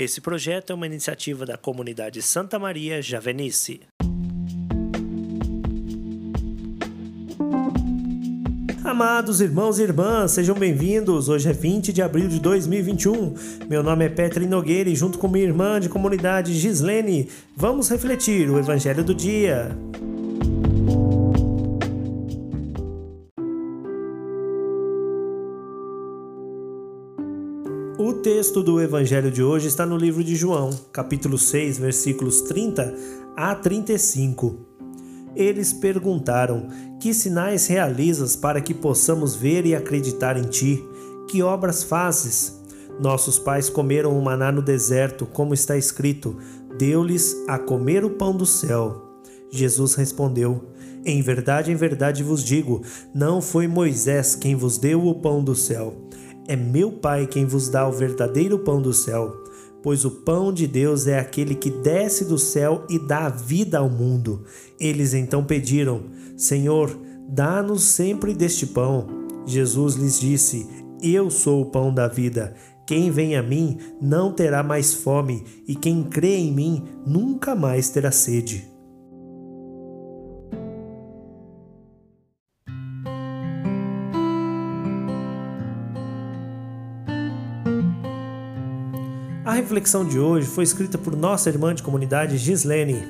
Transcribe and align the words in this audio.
Esse 0.00 0.18
projeto 0.18 0.70
é 0.70 0.74
uma 0.74 0.86
iniciativa 0.86 1.44
da 1.44 1.58
comunidade 1.58 2.22
Santa 2.22 2.58
Maria 2.58 3.02
Javenice. 3.02 3.82
Amados 8.82 9.42
irmãos 9.42 9.78
e 9.78 9.82
irmãs, 9.82 10.30
sejam 10.30 10.56
bem-vindos. 10.56 11.28
Hoje 11.28 11.50
é 11.50 11.52
20 11.52 11.92
de 11.92 12.00
abril 12.00 12.28
de 12.28 12.40
2021. 12.40 13.34
Meu 13.68 13.82
nome 13.82 14.06
é 14.06 14.08
Petri 14.08 14.46
Nogueira 14.46 14.88
e 14.88 14.96
junto 14.96 15.18
com 15.18 15.28
minha 15.28 15.44
irmã 15.44 15.78
de 15.78 15.90
comunidade 15.90 16.54
Gislene, 16.54 17.28
vamos 17.54 17.90
refletir 17.90 18.48
o 18.48 18.58
evangelho 18.58 19.04
do 19.04 19.14
dia. 19.14 19.76
O 28.02 28.14
texto 28.14 28.62
do 28.62 28.80
evangelho 28.80 29.30
de 29.30 29.42
hoje 29.42 29.68
está 29.68 29.84
no 29.84 29.94
livro 29.94 30.24
de 30.24 30.34
João, 30.34 30.70
capítulo 30.90 31.36
6, 31.36 31.76
versículos 31.76 32.40
30 32.40 32.94
a 33.36 33.54
35. 33.54 34.56
Eles 35.36 35.74
perguntaram: 35.74 36.66
Que 36.98 37.12
sinais 37.12 37.66
realizas 37.66 38.34
para 38.34 38.62
que 38.62 38.72
possamos 38.72 39.36
ver 39.36 39.66
e 39.66 39.74
acreditar 39.74 40.38
em 40.38 40.44
ti? 40.44 40.82
Que 41.28 41.42
obras 41.42 41.82
fazes? 41.82 42.58
Nossos 42.98 43.38
pais 43.38 43.68
comeram 43.68 44.18
o 44.18 44.24
maná 44.24 44.50
no 44.50 44.62
deserto, 44.62 45.26
como 45.26 45.52
está 45.52 45.76
escrito: 45.76 46.38
Deu-lhes 46.78 47.36
a 47.46 47.58
comer 47.58 48.02
o 48.02 48.08
pão 48.08 48.34
do 48.34 48.46
céu. 48.46 49.20
Jesus 49.50 49.94
respondeu: 49.94 50.70
Em 51.04 51.20
verdade, 51.20 51.70
em 51.70 51.76
verdade 51.76 52.22
vos 52.22 52.42
digo: 52.42 52.80
não 53.14 53.42
foi 53.42 53.68
Moisés 53.68 54.34
quem 54.34 54.56
vos 54.56 54.78
deu 54.78 55.06
o 55.06 55.16
pão 55.16 55.44
do 55.44 55.54
céu. 55.54 56.08
É 56.50 56.56
meu 56.56 56.90
Pai 56.90 57.26
quem 57.28 57.46
vos 57.46 57.68
dá 57.68 57.86
o 57.86 57.92
verdadeiro 57.92 58.58
pão 58.58 58.82
do 58.82 58.92
céu 58.92 59.40
pois 59.82 60.04
o 60.04 60.10
pão 60.10 60.52
de 60.52 60.66
Deus 60.66 61.06
é 61.06 61.18
aquele 61.18 61.54
que 61.54 61.70
desce 61.70 62.24
do 62.24 62.38
céu 62.38 62.84
e 62.88 62.98
dá 62.98 63.28
vida 63.28 63.78
ao 63.78 63.88
mundo. 63.88 64.44
Eles 64.78 65.14
então 65.14 65.44
pediram: 65.44 66.02
Senhor, 66.36 66.90
dá-nos 67.28 67.82
sempre 67.84 68.34
deste 68.34 68.66
pão. 68.66 69.06
Jesus 69.46 69.94
lhes 69.94 70.20
disse: 70.20 70.66
Eu 71.02 71.30
sou 71.30 71.62
o 71.62 71.66
pão 71.66 71.92
da 71.92 72.08
vida. 72.08 72.54
Quem 72.86 73.10
vem 73.10 73.36
a 73.36 73.42
mim 73.42 73.78
não 74.00 74.32
terá 74.32 74.62
mais 74.62 74.92
fome, 74.92 75.44
e 75.66 75.76
quem 75.76 76.02
crê 76.02 76.36
em 76.36 76.52
mim 76.52 76.84
nunca 77.06 77.54
mais 77.54 77.88
terá 77.88 78.10
sede. 78.10 78.68
A 89.50 89.52
reflexão 89.52 90.04
de 90.04 90.16
hoje 90.16 90.46
foi 90.46 90.62
escrita 90.62 90.96
por 90.96 91.16
nossa 91.16 91.50
irmã 91.50 91.74
de 91.74 91.82
comunidade 91.82 92.38
Gislene. 92.38 93.02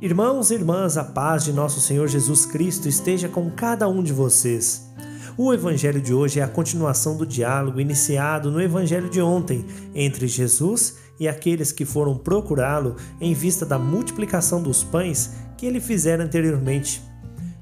Irmãos 0.00 0.50
e 0.50 0.54
irmãs, 0.54 0.96
a 0.96 1.04
paz 1.04 1.44
de 1.44 1.52
nosso 1.52 1.78
Senhor 1.78 2.08
Jesus 2.08 2.46
Cristo 2.46 2.88
esteja 2.88 3.28
com 3.28 3.50
cada 3.50 3.86
um 3.86 4.02
de 4.02 4.10
vocês. 4.10 4.90
O 5.36 5.52
evangelho 5.52 6.00
de 6.00 6.14
hoje 6.14 6.40
é 6.40 6.42
a 6.42 6.48
continuação 6.48 7.18
do 7.18 7.26
diálogo 7.26 7.82
iniciado 7.82 8.50
no 8.50 8.62
evangelho 8.62 9.10
de 9.10 9.20
ontem 9.20 9.66
entre 9.94 10.26
Jesus 10.26 10.96
e 11.20 11.28
aqueles 11.28 11.70
que 11.70 11.84
foram 11.84 12.16
procurá-lo 12.16 12.96
em 13.20 13.34
vista 13.34 13.66
da 13.66 13.78
multiplicação 13.78 14.62
dos 14.62 14.82
pães 14.82 15.34
que 15.58 15.66
ele 15.66 15.80
fizera 15.80 16.24
anteriormente. 16.24 17.02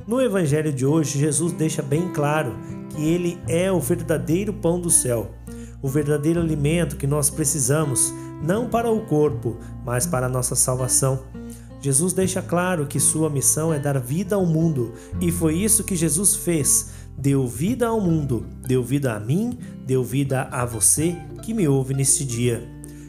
No 0.06 0.22
evangelho 0.22 0.72
de 0.72 0.86
hoje, 0.86 1.18
Jesus 1.18 1.52
deixa 1.54 1.82
bem 1.82 2.12
claro 2.12 2.56
que 2.90 3.02
ele 3.02 3.36
é 3.48 3.72
o 3.72 3.80
verdadeiro 3.80 4.52
pão 4.52 4.80
do 4.80 4.90
céu 4.90 5.34
o 5.82 5.88
verdadeiro 5.88 6.40
alimento 6.40 6.96
que 6.96 7.06
nós 7.06 7.30
precisamos, 7.30 8.12
não 8.42 8.68
para 8.68 8.90
o 8.90 9.06
corpo, 9.06 9.56
mas 9.84 10.06
para 10.06 10.26
a 10.26 10.28
nossa 10.28 10.54
salvação. 10.54 11.22
Jesus 11.80 12.12
deixa 12.12 12.42
claro 12.42 12.86
que 12.86 12.98
sua 12.98 13.30
missão 13.30 13.72
é 13.72 13.78
dar 13.78 13.98
vida 14.00 14.34
ao 14.34 14.46
mundo, 14.46 14.92
e 15.20 15.30
foi 15.30 15.54
isso 15.54 15.84
que 15.84 15.94
Jesus 15.94 16.34
fez. 16.34 16.90
Deu 17.16 17.46
vida 17.46 17.86
ao 17.86 18.00
mundo, 18.00 18.44
deu 18.66 18.82
vida 18.82 19.14
a 19.14 19.20
mim, 19.20 19.58
deu 19.86 20.02
vida 20.02 20.48
a 20.50 20.64
você 20.64 21.16
que 21.42 21.54
me 21.54 21.66
ouve 21.68 21.94
neste 21.94 22.24
dia. 22.24 22.68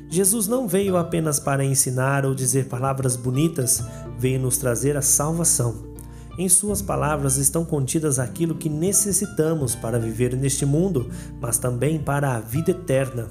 Jesus 0.10 0.48
não 0.48 0.68
veio 0.68 0.96
apenas 0.96 1.40
para 1.40 1.66
ensinar 1.66 2.26
ou 2.26 2.34
dizer 2.34 2.66
palavras 2.66 3.16
bonitas, 3.16 3.84
veio 4.18 4.40
nos 4.40 4.58
trazer 4.58 4.96
a 4.96 5.02
salvação. 5.02 5.97
Em 6.38 6.48
Suas 6.48 6.84
palavras 6.84 7.38
estão 7.38 7.66
contidas 7.66 8.20
aquilo 8.20 8.56
que 8.56 8.70
necessitamos 8.70 9.74
para 9.74 9.98
viver 9.98 10.36
neste 10.38 10.66
mundo, 10.66 11.10
mas 11.42 11.58
também 11.58 11.98
para 11.98 12.36
a 12.36 12.40
vida 12.40 12.72
eterna. 12.72 13.28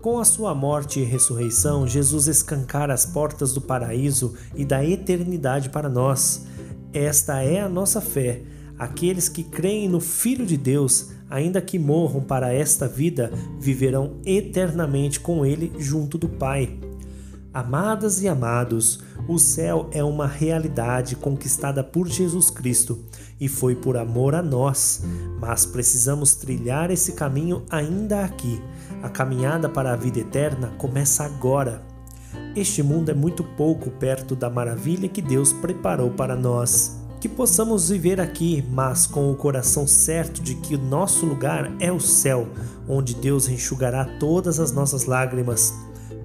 Com 0.00 0.18
a 0.18 0.24
sua 0.24 0.52
morte 0.54 0.98
e 0.98 1.04
ressurreição, 1.04 1.86
Jesus 1.86 2.26
escancara 2.26 2.92
as 2.92 3.06
portas 3.06 3.52
do 3.52 3.60
paraíso 3.60 4.34
e 4.56 4.64
da 4.64 4.84
eternidade 4.84 5.68
para 5.68 5.88
nós. 5.88 6.44
Esta 6.92 7.42
é 7.42 7.60
a 7.60 7.68
nossa 7.68 8.00
fé. 8.00 8.42
Aqueles 8.76 9.28
que 9.28 9.44
creem 9.44 9.88
no 9.88 10.00
Filho 10.00 10.44
de 10.44 10.56
Deus, 10.56 11.10
ainda 11.28 11.60
que 11.60 11.78
morram 11.78 12.22
para 12.22 12.52
esta 12.52 12.88
vida, 12.88 13.30
viverão 13.60 14.16
eternamente 14.24 15.20
com 15.20 15.46
Ele 15.46 15.70
junto 15.78 16.18
do 16.18 16.28
Pai. 16.28 16.80
Amadas 17.52 18.22
e 18.22 18.28
amados, 18.28 19.00
o 19.32 19.38
céu 19.38 19.88
é 19.92 20.02
uma 20.02 20.26
realidade 20.26 21.14
conquistada 21.14 21.84
por 21.84 22.08
Jesus 22.08 22.50
Cristo 22.50 22.98
e 23.40 23.46
foi 23.46 23.76
por 23.76 23.96
amor 23.96 24.34
a 24.34 24.42
nós, 24.42 25.04
mas 25.38 25.64
precisamos 25.64 26.34
trilhar 26.34 26.90
esse 26.90 27.12
caminho 27.12 27.62
ainda 27.70 28.24
aqui. 28.24 28.60
A 29.00 29.08
caminhada 29.08 29.68
para 29.68 29.92
a 29.92 29.96
vida 29.96 30.18
eterna 30.18 30.72
começa 30.78 31.22
agora. 31.22 31.80
Este 32.56 32.82
mundo 32.82 33.10
é 33.10 33.14
muito 33.14 33.44
pouco 33.44 33.88
perto 33.88 34.34
da 34.34 34.50
maravilha 34.50 35.08
que 35.08 35.22
Deus 35.22 35.52
preparou 35.52 36.10
para 36.10 36.34
nós. 36.34 36.98
Que 37.20 37.28
possamos 37.28 37.88
viver 37.88 38.20
aqui, 38.20 38.64
mas 38.68 39.06
com 39.06 39.30
o 39.30 39.36
coração 39.36 39.86
certo 39.86 40.42
de 40.42 40.56
que 40.56 40.74
o 40.74 40.82
nosso 40.82 41.24
lugar 41.24 41.70
é 41.78 41.92
o 41.92 42.00
céu, 42.00 42.48
onde 42.88 43.14
Deus 43.14 43.48
enxugará 43.48 44.04
todas 44.18 44.58
as 44.58 44.72
nossas 44.72 45.04
lágrimas 45.04 45.72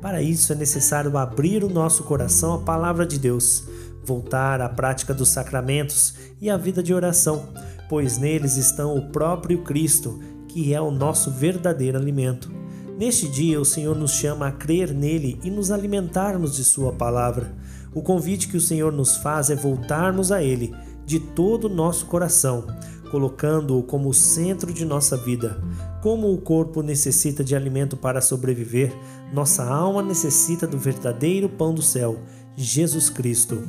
para 0.05 0.21
isso 0.21 0.53
é 0.53 0.55
necessário 0.55 1.17
abrir 1.17 1.63
o 1.63 1.67
nosso 1.67 2.03
coração 2.03 2.53
à 2.53 2.59
palavra 2.59 3.07
de 3.07 3.17
Deus, 3.17 3.63
voltar 4.03 4.61
à 4.61 4.69
prática 4.69 5.16
dos 5.16 5.29
sacramentos 5.29 6.13
e 6.39 6.47
à 6.47 6.55
vida 6.55 6.83
de 6.83 6.93
oração, 6.93 7.49
pois 7.89 8.19
neles 8.19 8.55
estão 8.55 8.95
o 8.95 9.09
próprio 9.09 9.63
Cristo, 9.63 10.19
que 10.47 10.75
é 10.75 10.79
o 10.79 10.91
nosso 10.91 11.31
verdadeiro 11.31 11.97
alimento. 11.97 12.53
Neste 12.99 13.27
dia, 13.27 13.59
o 13.59 13.65
Senhor 13.65 13.95
nos 13.95 14.11
chama 14.11 14.45
a 14.45 14.51
crer 14.51 14.94
nele 14.94 15.39
e 15.44 15.49
nos 15.49 15.71
alimentarmos 15.71 16.55
de 16.55 16.63
Sua 16.63 16.94
palavra. 16.94 17.55
O 17.91 18.03
convite 18.03 18.47
que 18.47 18.57
o 18.57 18.61
Senhor 18.61 18.94
nos 18.94 19.17
faz 19.17 19.49
é 19.49 19.55
voltarmos 19.55 20.31
a 20.31 20.44
Ele 20.44 20.71
de 21.03 21.19
todo 21.19 21.65
o 21.65 21.73
nosso 21.73 22.05
coração, 22.05 22.67
colocando-o 23.11 23.83
como 23.83 24.09
o 24.09 24.13
centro 24.13 24.73
de 24.73 24.85
nossa 24.85 25.16
vida. 25.16 25.61
Como 26.01 26.33
o 26.33 26.38
corpo 26.39 26.81
necessita 26.81 27.43
de 27.43 27.55
alimento 27.55 27.95
para 27.97 28.21
sobreviver, 28.21 28.93
nossa 29.33 29.63
alma 29.63 30.01
necessita 30.01 30.67
do 30.67 30.77
verdadeiro 30.77 31.49
pão 31.49 31.73
do 31.73 31.81
céu, 31.81 32.19
Jesus 32.55 33.09
Cristo. 33.09 33.63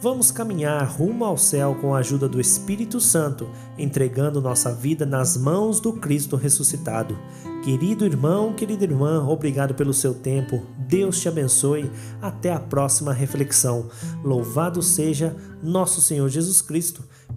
Vamos 0.00 0.30
caminhar 0.30 0.84
rumo 0.84 1.24
ao 1.24 1.36
céu 1.36 1.76
com 1.80 1.92
a 1.92 1.98
ajuda 1.98 2.28
do 2.28 2.40
Espírito 2.40 3.00
Santo, 3.00 3.48
entregando 3.76 4.40
nossa 4.40 4.72
vida 4.72 5.04
nas 5.04 5.36
mãos 5.36 5.80
do 5.80 5.94
Cristo 5.94 6.36
ressuscitado. 6.36 7.18
Querido 7.64 8.06
irmão, 8.06 8.52
querida 8.52 8.84
irmã, 8.84 9.26
obrigado 9.26 9.74
pelo 9.74 9.92
seu 9.92 10.14
tempo. 10.14 10.62
Deus 10.78 11.20
te 11.20 11.28
abençoe. 11.28 11.90
Até 12.22 12.52
a 12.52 12.60
próxima 12.60 13.12
reflexão. 13.12 13.88
Louvado 14.22 14.80
seja 14.80 15.34
nosso 15.60 16.00
Senhor 16.00 16.28
Jesus 16.28 16.62
Cristo, 16.62 17.02